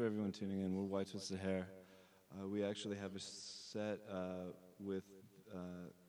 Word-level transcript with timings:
for 0.00 0.06
everyone 0.06 0.32
tuning 0.32 0.62
in. 0.62 0.74
We're 0.74 0.84
White 0.84 1.10
Twisted 1.10 1.40
Hair. 1.40 1.68
Uh, 2.32 2.48
we 2.48 2.64
actually 2.64 2.96
have 2.96 3.14
a 3.14 3.20
set 3.20 3.98
uh, 4.10 4.48
with 4.78 5.04
uh, 5.54 5.58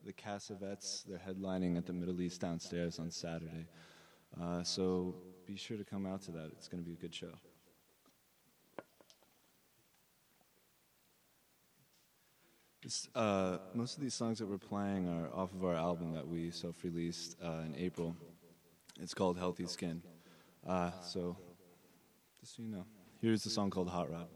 the 0.05 0.13
Cassavetes. 0.13 1.03
They're 1.03 1.19
headlining 1.19 1.77
at 1.77 1.85
the 1.85 1.91
Middle 1.91 2.21
East 2.21 2.39
downstairs 2.39 2.99
on 2.99 3.11
Saturday. 3.11 3.67
Uh, 4.41 4.63
so 4.63 5.15
be 5.45 5.57
sure 5.57 5.75
to 5.75 5.83
come 5.83 6.05
out 6.05 6.21
to 6.21 6.31
that. 6.31 6.51
It's 6.53 6.69
going 6.69 6.81
to 6.81 6.87
be 6.87 6.93
a 6.93 7.01
good 7.01 7.13
show. 7.13 7.33
Uh, 13.13 13.57
most 13.73 13.97
of 13.97 14.01
these 14.01 14.13
songs 14.13 14.39
that 14.39 14.47
we're 14.47 14.57
playing 14.57 15.09
are 15.09 15.27
off 15.37 15.51
of 15.51 15.65
our 15.65 15.75
album 15.75 16.13
that 16.13 16.25
we 16.25 16.49
self 16.49 16.81
released 16.85 17.35
uh, 17.43 17.63
in 17.65 17.75
April. 17.77 18.15
It's 19.01 19.13
called 19.13 19.37
Healthy 19.37 19.65
Skin. 19.65 20.01
Uh, 20.65 20.91
so, 21.01 21.35
just 22.39 22.55
so 22.55 22.63
you 22.63 22.69
know. 22.69 22.85
Here's 23.21 23.43
the 23.43 23.51
song 23.51 23.69
called 23.69 23.87
Hot 23.89 24.09
Rod. 24.09 24.29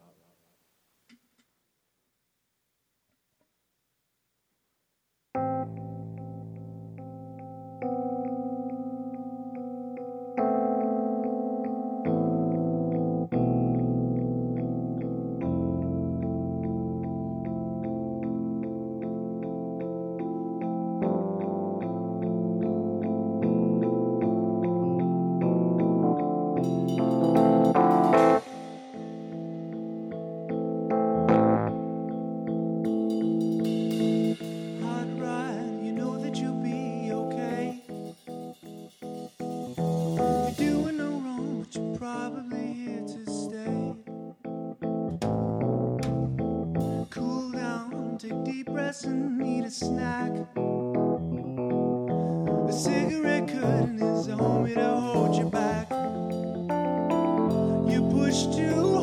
person 48.86 49.40
need 49.40 49.64
a 49.64 49.72
snack. 49.72 50.32
A 52.70 52.72
cigarette 52.72 53.48
couldn't 53.48 54.00
is 54.00 54.28
me 54.28 54.76
to 54.76 54.90
hold 55.00 55.36
you 55.36 55.50
back. 55.50 55.90
You 57.90 58.08
pushed 58.12 58.54
too 58.54 58.95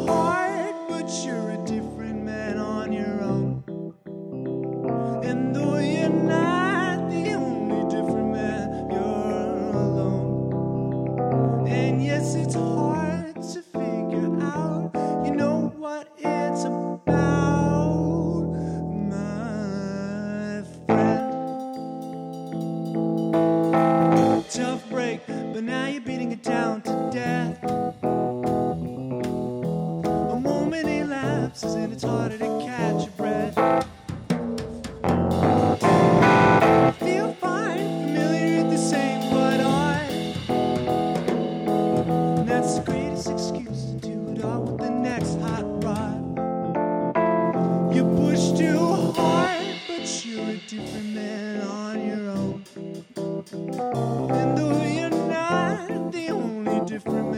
different 56.92 57.31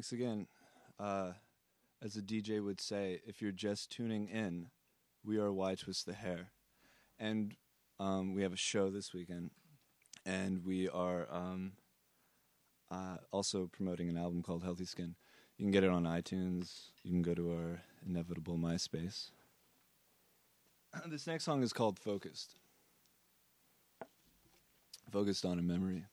Thanks 0.00 0.12
again. 0.12 0.46
Uh, 0.98 1.32
as 2.02 2.16
a 2.16 2.22
DJ 2.22 2.64
would 2.64 2.80
say, 2.80 3.20
if 3.26 3.42
you're 3.42 3.52
just 3.52 3.92
tuning 3.92 4.28
in, 4.28 4.68
we 5.22 5.36
are 5.36 5.52
Why 5.52 5.74
Twist 5.74 6.06
the 6.06 6.14
Hair. 6.14 6.52
And 7.18 7.54
um, 7.98 8.32
we 8.32 8.40
have 8.40 8.54
a 8.54 8.56
show 8.56 8.88
this 8.88 9.12
weekend. 9.12 9.50
And 10.24 10.64
we 10.64 10.88
are 10.88 11.26
um, 11.30 11.72
uh, 12.90 13.18
also 13.30 13.66
promoting 13.70 14.08
an 14.08 14.16
album 14.16 14.42
called 14.42 14.64
Healthy 14.64 14.86
Skin. 14.86 15.16
You 15.58 15.66
can 15.66 15.70
get 15.70 15.84
it 15.84 15.90
on 15.90 16.04
iTunes. 16.04 16.92
You 17.02 17.10
can 17.10 17.20
go 17.20 17.34
to 17.34 17.52
our 17.52 17.82
inevitable 18.06 18.56
MySpace. 18.56 19.32
this 21.08 21.26
next 21.26 21.44
song 21.44 21.62
is 21.62 21.74
called 21.74 21.98
Focused. 21.98 22.54
Focused 25.12 25.44
on 25.44 25.58
a 25.58 25.62
memory. 25.62 26.06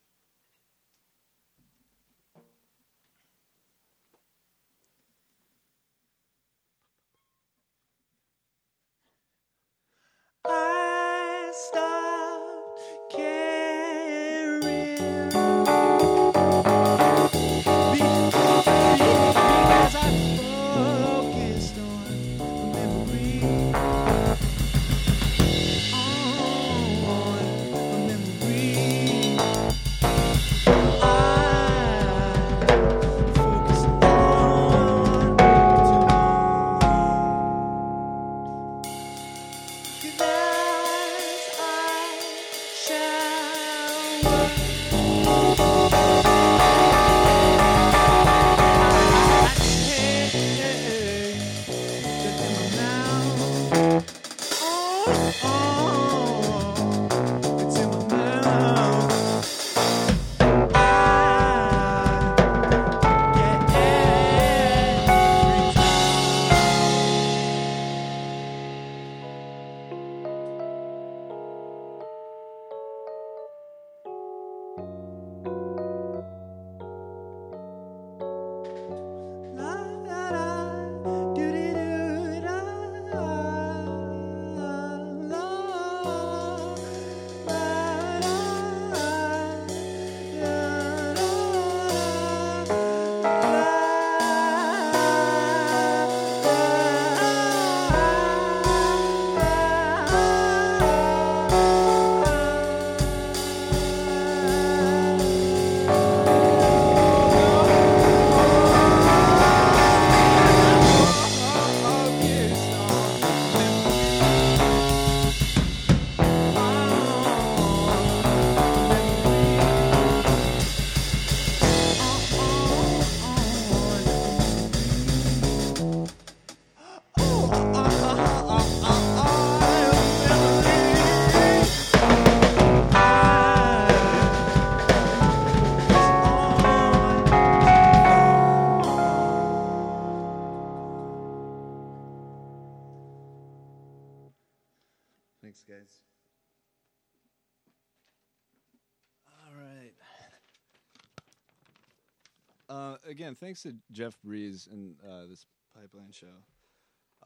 Thanks 153.40 153.62
to 153.64 153.76
Jeff 153.92 154.18
Breeze 154.24 154.68
and 154.72 154.96
uh, 155.08 155.28
this 155.30 155.46
Pipeline 155.76 156.12
show. 156.12 156.28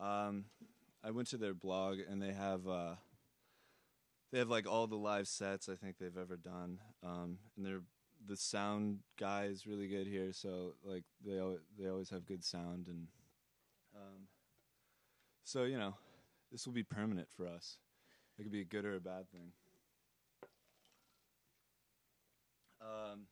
Um, 0.03 0.46
I 1.03 1.12
went 1.12 1.30
to 1.30 1.38
their 1.38 1.53
blog 1.53 2.00
and 2.00 2.22
they 2.22 2.34
have 2.34 2.68
uh, 2.68 2.96
they 4.32 4.39
have 4.39 4.50
like 4.50 4.68
all 4.68 4.88
the 4.88 4.98
live 4.98 5.27
sets 5.27 5.70
I 5.70 5.75
think 5.75 5.98
they've 5.98 6.18
ever 6.18 6.36
done, 6.36 6.80
um, 7.01 7.38
and 7.56 7.65
they're 7.65 7.82
the 8.27 8.36
sound 8.36 9.00
guy 9.18 9.46
is 9.46 9.65
really 9.65 9.88
good 9.88 10.06
here. 10.06 10.34
So 10.34 10.74
like 10.84 11.03
they 11.25 11.39
al- 11.39 11.60
they 11.80 11.88
always 11.88 12.10
have 12.10 12.25
good 12.25 12.44
sound 12.44 12.88
and 12.88 13.08
um, 13.96 14.27
so 15.46 15.63
you 15.63 15.77
know 15.77 15.96
this 16.51 16.65
will 16.65 16.74
be 16.74 16.84
permanent 16.84 17.30
for 17.36 17.48
us. 17.48 17.77
It 18.38 18.44
could 18.44 18.51
be 18.51 18.62
a 18.62 18.65
good 18.65 18.86
or 18.86 18.96
a 18.96 19.00
bad 19.00 19.30
thing. 19.32 19.51
Um, 22.82 23.27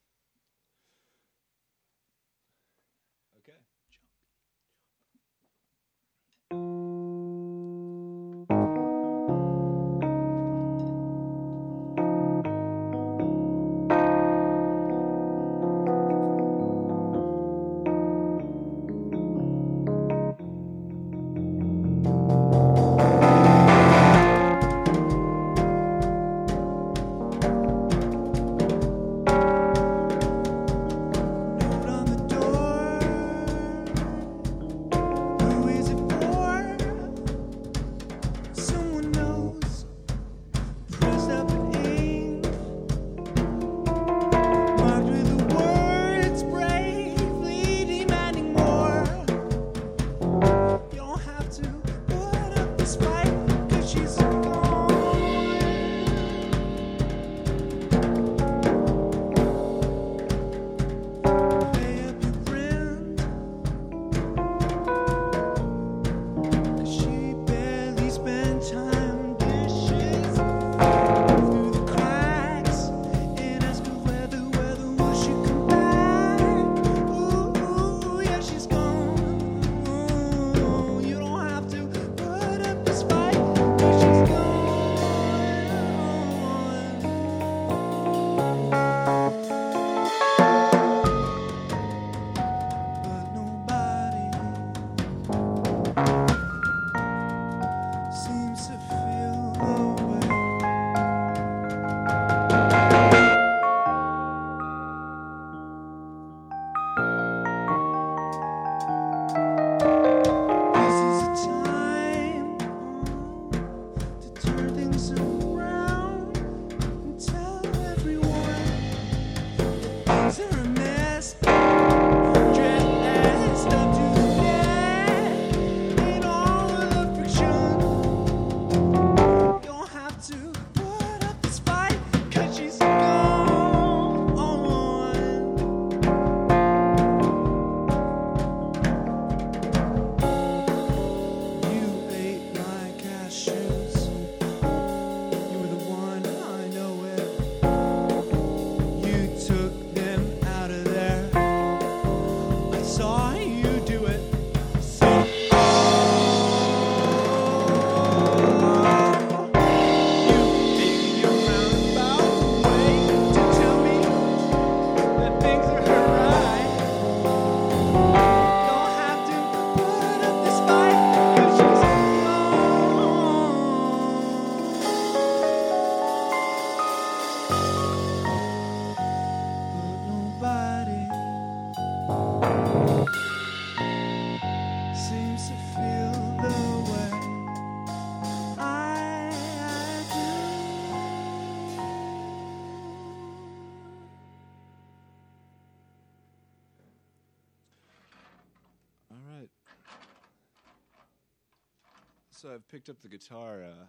So 202.41 202.47
I've 202.53 202.65
picked 202.69 202.87
up 202.87 203.01
the 203.01 203.09
guitar 203.09 203.65
uh, 203.65 203.85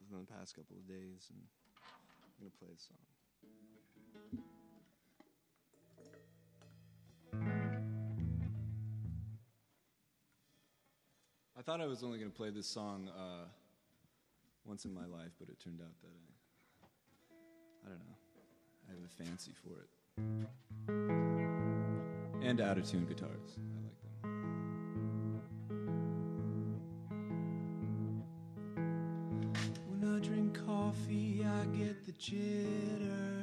within 0.00 0.24
the 0.24 0.32
past 0.32 0.56
couple 0.56 0.76
of 0.78 0.88
days, 0.88 1.28
and 1.28 1.38
I'm 2.24 2.38
gonna 2.40 2.50
play 2.58 2.70
a 2.74 2.78
song. 2.80 2.96
I 11.58 11.60
thought 11.60 11.82
I 11.82 11.86
was 11.86 12.02
only 12.02 12.18
gonna 12.18 12.30
play 12.30 12.48
this 12.48 12.66
song 12.66 13.10
uh, 13.10 13.44
once 14.64 14.86
in 14.86 14.94
my 14.94 15.04
life, 15.04 15.32
but 15.38 15.50
it 15.50 15.60
turned 15.62 15.82
out 15.82 16.00
that 16.00 16.08
I, 16.82 16.86
I 17.84 17.90
don't 17.90 17.98
know, 17.98 18.16
I 18.88 18.92
have 18.92 19.04
a 19.04 19.08
fancy 19.22 19.52
for 19.62 19.82
it. 19.82 19.90
And 22.42 22.58
out 22.62 22.78
of 22.78 22.90
tune 22.90 23.04
guitars, 23.04 23.58
get 31.76 32.06
the 32.06 32.12
jitters, 32.12 33.35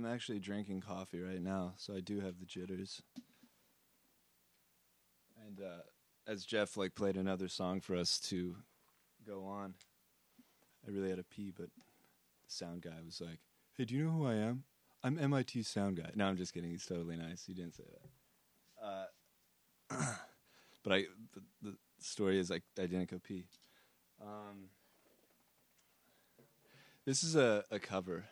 I'm 0.00 0.10
actually 0.10 0.38
drinking 0.38 0.80
coffee 0.80 1.20
right 1.20 1.42
now, 1.42 1.74
so 1.76 1.94
I 1.94 2.00
do 2.00 2.20
have 2.20 2.38
the 2.38 2.46
jitters. 2.46 3.02
And 5.46 5.60
uh, 5.60 5.82
as 6.26 6.46
Jeff 6.46 6.78
like 6.78 6.94
played 6.94 7.18
another 7.18 7.48
song 7.48 7.80
for 7.80 7.94
us 7.96 8.18
to 8.30 8.56
go 9.26 9.44
on, 9.44 9.74
I 10.86 10.90
really 10.90 11.10
had 11.10 11.18
to 11.18 11.24
pee, 11.24 11.52
but 11.54 11.66
the 11.66 12.48
sound 12.48 12.80
guy 12.80 12.96
was 13.04 13.20
like, 13.20 13.40
"Hey, 13.76 13.84
do 13.84 13.94
you 13.94 14.04
know 14.04 14.10
who 14.12 14.26
I 14.26 14.36
am? 14.36 14.64
I'm 15.04 15.18
MIT 15.18 15.64
sound 15.64 15.98
guy." 15.98 16.10
No, 16.14 16.28
I'm 16.28 16.38
just 16.38 16.54
kidding. 16.54 16.70
He's 16.70 16.86
totally 16.86 17.16
nice. 17.16 17.44
He 17.44 17.52
didn't 17.52 17.74
say 17.74 17.84
that. 18.80 18.86
Uh, 19.92 19.96
but 20.82 20.92
I, 20.94 21.04
the, 21.34 21.42
the 21.60 21.76
story 21.98 22.38
is 22.38 22.48
like 22.48 22.62
I 22.78 22.86
didn't 22.86 23.10
go 23.10 23.18
pee. 23.18 23.48
Um, 24.22 24.70
this 27.04 27.22
is 27.22 27.36
a, 27.36 27.64
a 27.70 27.78
cover. 27.78 28.24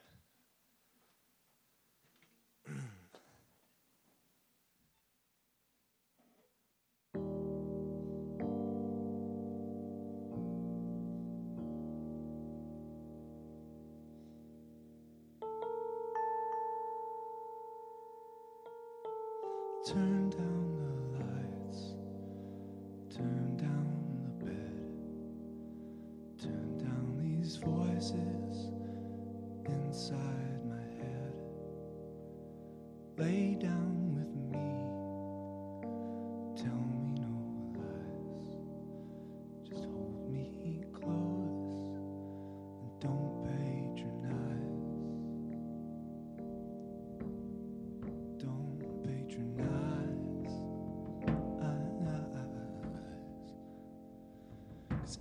Turn 19.89 20.48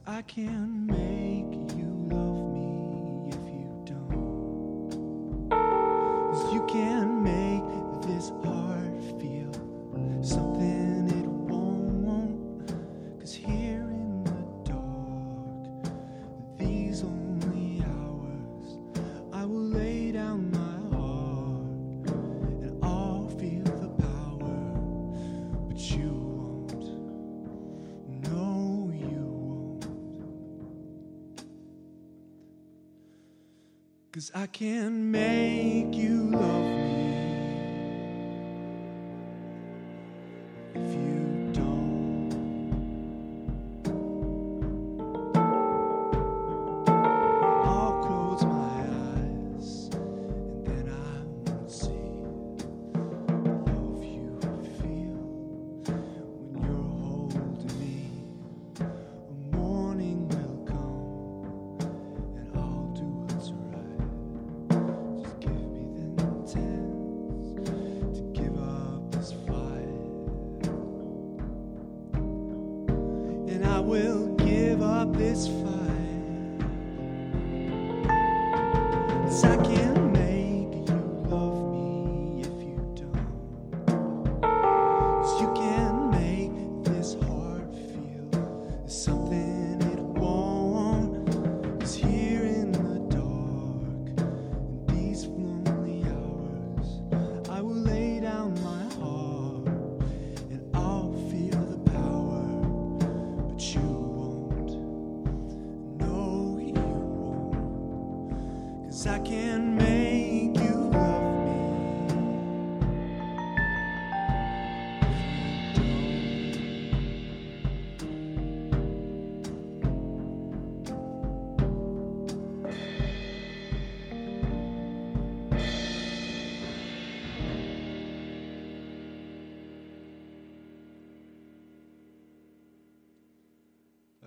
I 0.09 0.21
can 0.21 0.87
make 0.87 1.16
Cause 34.17 34.31
I 34.33 34.47
can 34.47 35.11
make 35.11 35.93
you 35.93 36.31
love 36.31 36.63
me 36.63 37.26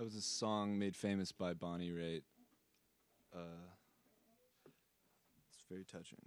That 0.01 0.05
was 0.05 0.15
a 0.15 0.21
song 0.21 0.79
made 0.79 0.95
famous 0.95 1.31
by 1.31 1.53
Bonnie 1.53 1.91
Raitt. 1.91 2.23
very 5.71 5.85
touching. 5.85 6.19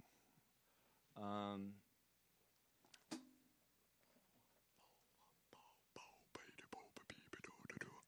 Um, 1.21 1.73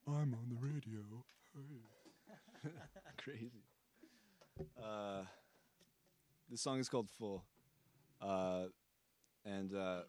I'm 0.08 0.34
on 0.34 0.50
the 0.50 0.58
radio. 0.60 1.02
Crazy. 3.23 3.52
Uh, 4.82 5.23
this 6.50 6.62
song 6.62 6.80
is 6.80 6.89
called 6.89 7.08
Full. 7.19 7.43
Uh, 8.19 8.65
and 9.45 9.76
uh, 9.76 10.02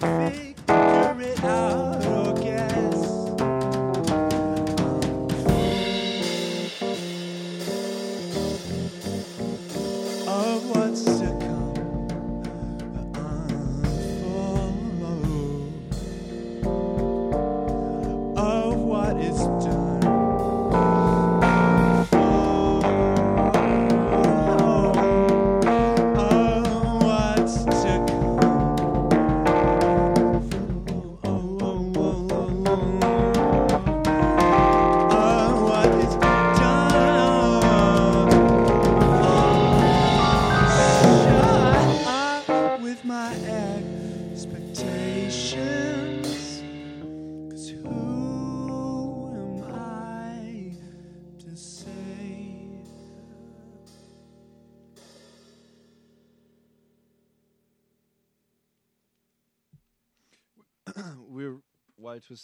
to 0.00 0.30
be. 0.30 0.45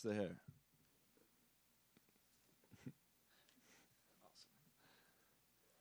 the 0.02 0.14
hair. 0.14 0.36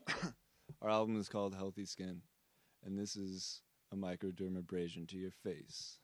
Our 0.81 0.89
album 0.89 1.19
is 1.19 1.29
called 1.29 1.55
Healthy 1.55 1.85
Skin, 1.85 2.21
and 2.85 2.97
this 2.97 3.15
is 3.15 3.61
a 3.91 3.95
microdermabrasion 3.95 5.07
to 5.09 5.17
your 5.17 5.31
face. 5.31 5.97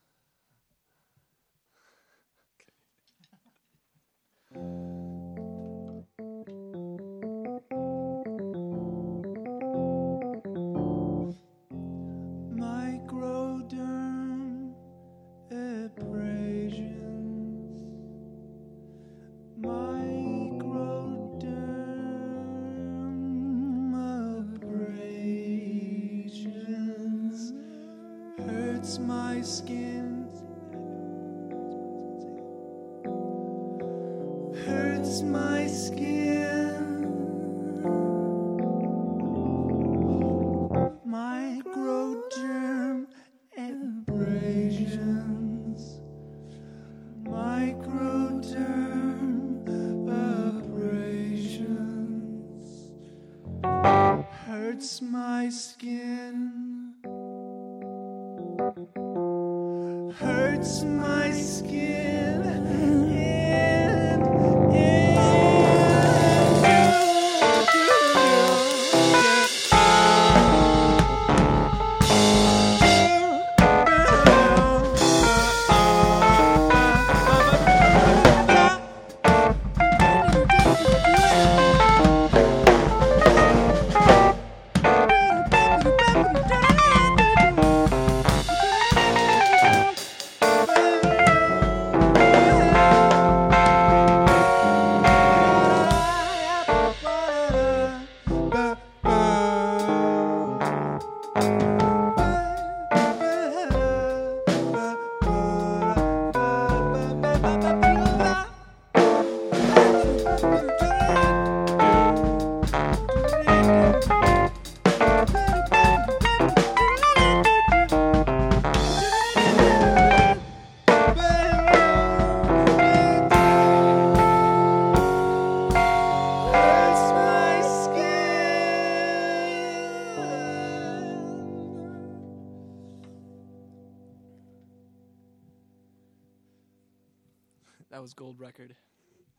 That 137.91 138.02
was 138.02 138.13
gold 138.13 138.39
record. 138.39 138.76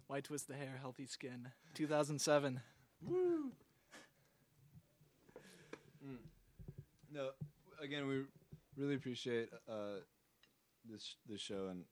Why 0.06 0.20
twist 0.20 0.48
the 0.48 0.54
hair, 0.54 0.78
healthy 0.80 1.06
skin. 1.06 1.48
2007. 1.74 2.60
Woo. 3.02 3.52
Mm. 6.04 6.16
No, 7.12 7.30
again, 7.82 8.06
we 8.06 8.22
really 8.76 8.94
appreciate 8.94 9.50
uh, 9.68 10.00
this 10.90 11.16
this 11.28 11.40
show 11.40 11.68
and 11.70 11.84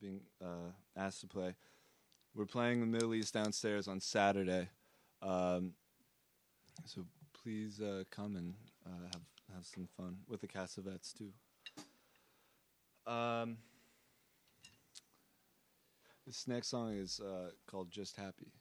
being 0.00 0.20
uh, 0.42 0.72
asked 0.96 1.20
to 1.20 1.26
play. 1.26 1.54
We're 2.34 2.46
playing 2.46 2.80
the 2.80 2.86
Middle 2.86 3.14
East 3.14 3.34
downstairs 3.34 3.88
on 3.88 4.00
Saturday, 4.00 4.68
um, 5.20 5.72
so 6.86 7.04
please 7.42 7.80
uh, 7.80 8.04
come 8.10 8.36
and 8.36 8.54
uh, 8.86 9.08
have 9.12 9.22
have 9.54 9.66
some 9.66 9.88
fun 9.96 10.18
with 10.28 10.40
the 10.40 10.46
Cassavetes 10.46 11.12
too. 11.12 11.32
Um, 13.10 13.58
this 16.30 16.46
next 16.46 16.68
song 16.68 16.96
is 16.96 17.18
uh, 17.18 17.50
called 17.66 17.90
Just 17.90 18.16
Happy. 18.16 18.52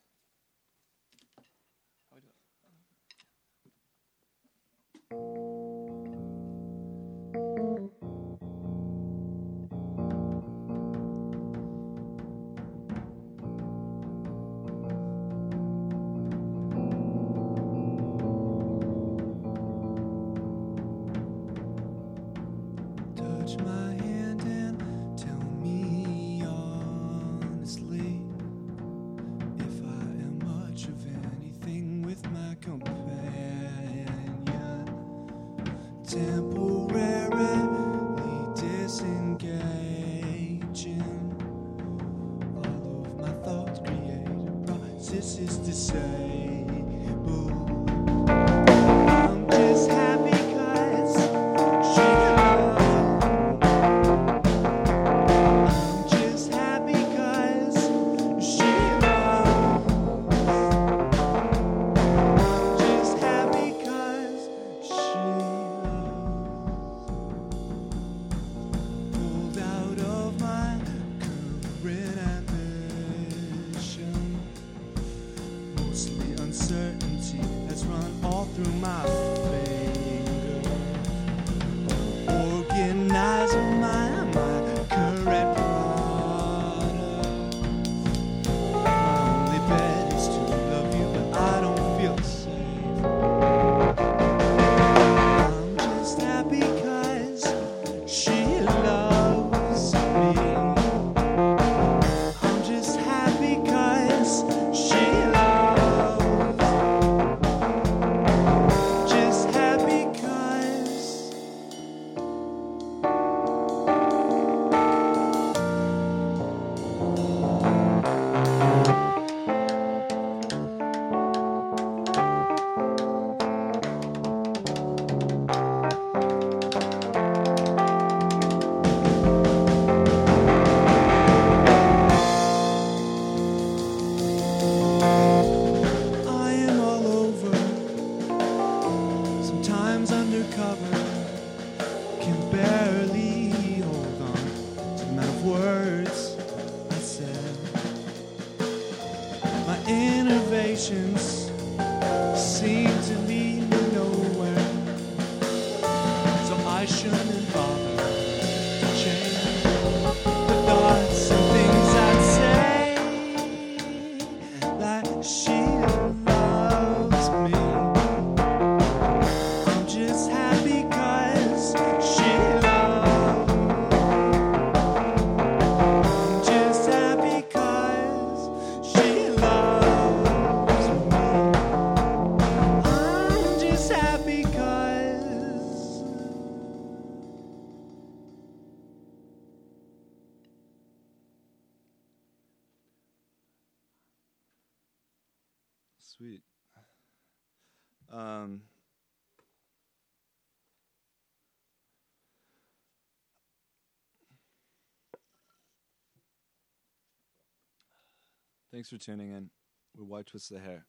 Thanks 208.80 208.92
for 208.92 208.98
tuning 208.98 209.32
in. 209.32 209.50
We're 209.98 210.06
Why 210.06 210.22
Twist 210.22 210.50
the 210.50 210.58
Hair. 210.58 210.86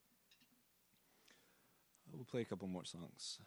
We'll 2.09 2.23
play 2.23 2.39
a 2.39 2.45
couple 2.45 2.69
more 2.69 2.85
songs. 2.85 3.37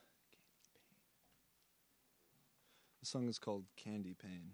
The 3.00 3.06
song 3.06 3.26
is 3.26 3.38
called 3.38 3.64
Candy 3.74 4.14
Pain. 4.22 4.50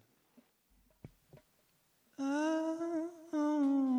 I 2.20 2.22
oh, 2.22 3.08
oh. 3.32 3.89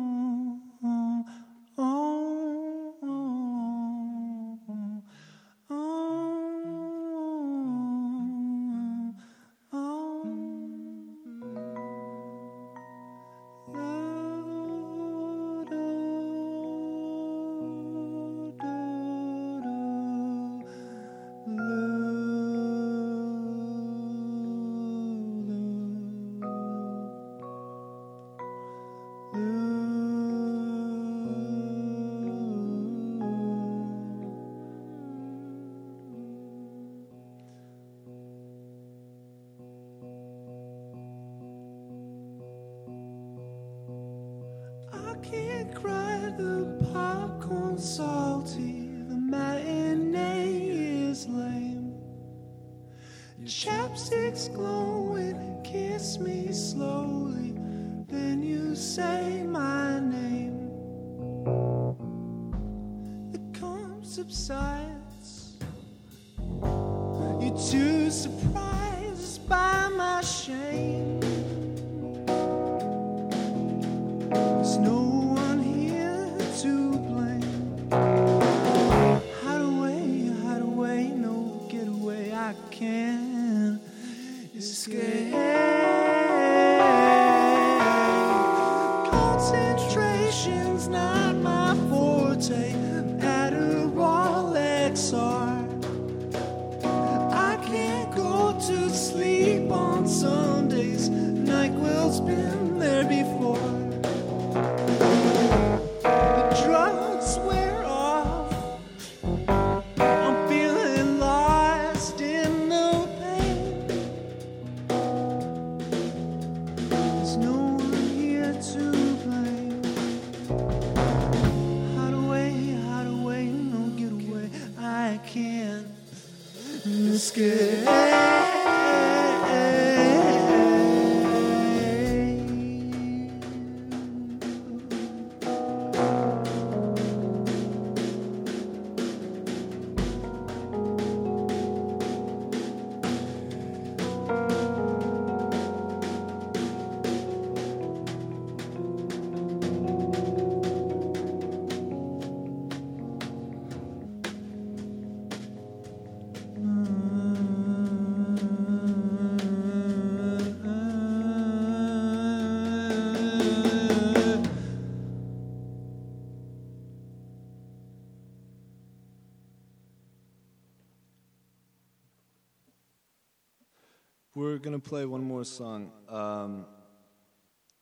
Gonna 174.82 174.88
play 174.88 175.06
one 175.06 175.22
more 175.22 175.44
song. 175.44 175.92
Um, 176.08 176.66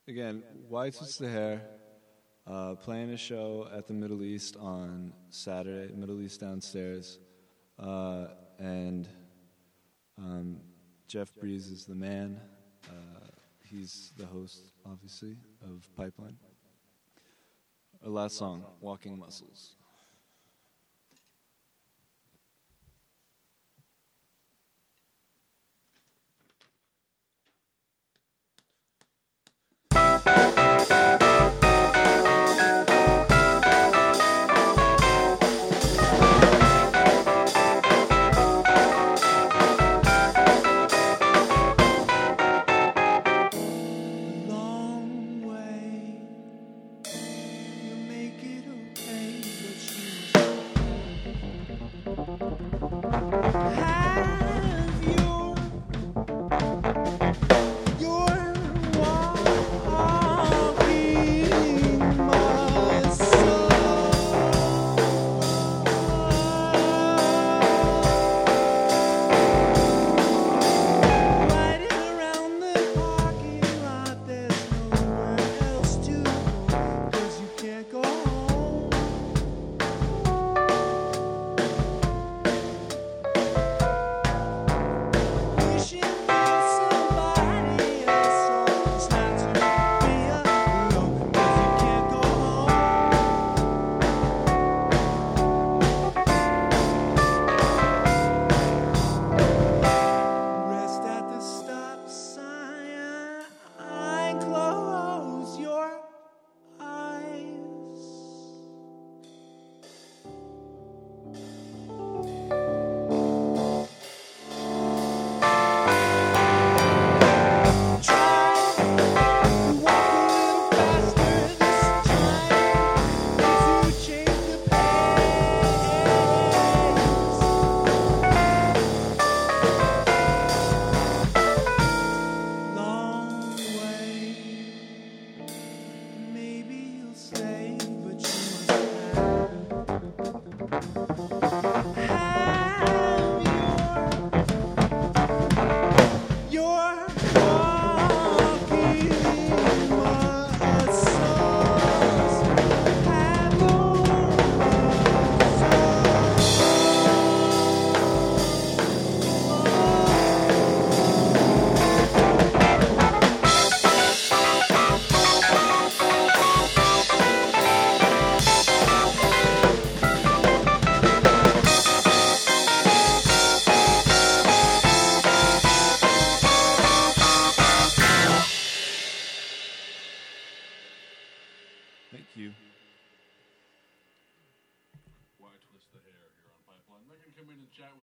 again, 0.09 0.43
Why 0.69 0.91
Twist 0.91 1.19
the 1.19 1.29
Hair, 1.29 1.63
uh, 2.47 2.75
playing 2.75 3.11
a 3.11 3.17
show 3.17 3.69
at 3.75 3.87
the 3.87 3.95
Middle 3.95 4.23
East 4.23 4.57
on 4.57 5.12
Saturday, 5.31 5.95
Middle 5.95 6.20
East 6.20 6.41
downstairs, 6.41 7.18
uh, 7.79 8.27
and 8.59 9.09
um, 10.18 10.61
Jeff 11.07 11.35
Breeze 11.37 11.68
is 11.68 11.87
the 11.87 11.95
man. 11.95 12.41
Uh, 12.89 13.29
he's 13.64 14.12
the 14.18 14.27
host, 14.27 14.72
obviously, 14.85 15.37
of 15.62 15.89
Pipeline. 15.97 16.37
Our 18.05 18.11
last 18.11 18.37
song, 18.37 18.64
Walking 18.81 19.18
Muscles. 19.18 19.77
Long 30.91 31.20